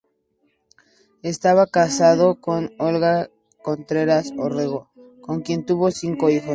[1.21, 3.29] Estaba casado con Olga
[3.61, 4.89] Contreras Orrego,
[5.21, 6.49] con quien tuvo cinco hijos.